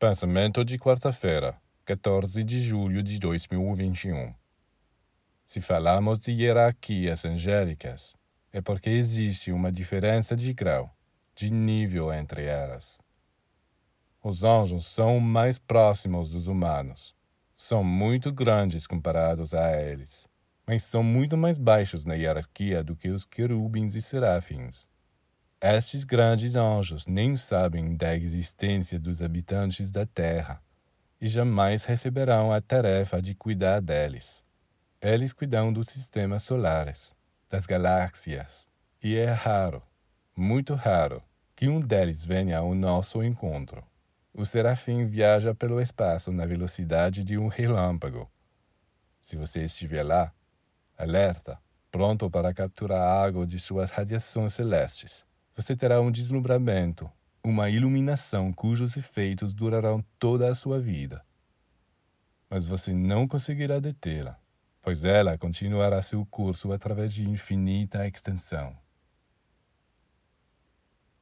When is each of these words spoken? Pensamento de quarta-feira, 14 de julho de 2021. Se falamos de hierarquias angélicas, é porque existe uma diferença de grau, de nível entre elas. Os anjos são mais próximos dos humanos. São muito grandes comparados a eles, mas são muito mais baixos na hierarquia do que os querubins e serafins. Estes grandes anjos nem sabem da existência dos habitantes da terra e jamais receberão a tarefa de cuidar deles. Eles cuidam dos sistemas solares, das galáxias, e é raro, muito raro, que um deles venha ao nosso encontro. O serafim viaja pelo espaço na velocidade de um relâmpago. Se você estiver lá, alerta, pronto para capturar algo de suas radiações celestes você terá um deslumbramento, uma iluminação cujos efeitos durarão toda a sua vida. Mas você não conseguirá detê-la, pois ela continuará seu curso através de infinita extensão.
Pensamento 0.00 0.64
de 0.64 0.78
quarta-feira, 0.78 1.60
14 1.84 2.44
de 2.44 2.62
julho 2.62 3.02
de 3.02 3.18
2021. 3.18 4.32
Se 5.44 5.60
falamos 5.60 6.20
de 6.20 6.30
hierarquias 6.30 7.24
angélicas, 7.24 8.14
é 8.52 8.60
porque 8.60 8.90
existe 8.90 9.50
uma 9.50 9.72
diferença 9.72 10.36
de 10.36 10.54
grau, 10.54 10.96
de 11.34 11.50
nível 11.50 12.12
entre 12.12 12.44
elas. 12.44 13.00
Os 14.22 14.44
anjos 14.44 14.86
são 14.86 15.18
mais 15.18 15.58
próximos 15.58 16.30
dos 16.30 16.46
humanos. 16.46 17.12
São 17.56 17.82
muito 17.82 18.30
grandes 18.30 18.86
comparados 18.86 19.52
a 19.52 19.82
eles, 19.82 20.28
mas 20.64 20.84
são 20.84 21.02
muito 21.02 21.36
mais 21.36 21.58
baixos 21.58 22.04
na 22.04 22.14
hierarquia 22.14 22.84
do 22.84 22.94
que 22.94 23.08
os 23.08 23.24
querubins 23.24 23.96
e 23.96 24.00
serafins. 24.00 24.86
Estes 25.60 26.04
grandes 26.04 26.54
anjos 26.54 27.04
nem 27.08 27.36
sabem 27.36 27.96
da 27.96 28.14
existência 28.14 28.96
dos 28.96 29.20
habitantes 29.20 29.90
da 29.90 30.06
terra 30.06 30.62
e 31.20 31.26
jamais 31.26 31.84
receberão 31.84 32.52
a 32.52 32.60
tarefa 32.60 33.20
de 33.20 33.34
cuidar 33.34 33.80
deles. 33.80 34.44
Eles 35.02 35.32
cuidam 35.32 35.72
dos 35.72 35.88
sistemas 35.88 36.44
solares, 36.44 37.12
das 37.50 37.66
galáxias, 37.66 38.68
e 39.02 39.16
é 39.16 39.32
raro, 39.32 39.82
muito 40.36 40.74
raro, 40.74 41.20
que 41.56 41.68
um 41.68 41.80
deles 41.80 42.24
venha 42.24 42.58
ao 42.58 42.72
nosso 42.72 43.20
encontro. 43.20 43.84
O 44.32 44.46
serafim 44.46 45.06
viaja 45.06 45.56
pelo 45.56 45.80
espaço 45.80 46.30
na 46.30 46.46
velocidade 46.46 47.24
de 47.24 47.36
um 47.36 47.48
relâmpago. 47.48 48.30
Se 49.20 49.34
você 49.34 49.64
estiver 49.64 50.04
lá, 50.04 50.32
alerta, 50.96 51.58
pronto 51.90 52.30
para 52.30 52.54
capturar 52.54 53.24
algo 53.24 53.44
de 53.44 53.58
suas 53.58 53.90
radiações 53.90 54.54
celestes 54.54 55.26
você 55.58 55.74
terá 55.74 56.00
um 56.00 56.08
deslumbramento, 56.08 57.10
uma 57.42 57.68
iluminação 57.68 58.52
cujos 58.52 58.96
efeitos 58.96 59.52
durarão 59.52 60.04
toda 60.16 60.48
a 60.48 60.54
sua 60.54 60.78
vida. 60.78 61.20
Mas 62.48 62.64
você 62.64 62.92
não 62.92 63.26
conseguirá 63.26 63.80
detê-la, 63.80 64.38
pois 64.80 65.02
ela 65.02 65.36
continuará 65.36 66.00
seu 66.00 66.24
curso 66.24 66.72
através 66.72 67.12
de 67.12 67.28
infinita 67.28 68.06
extensão. 68.06 68.72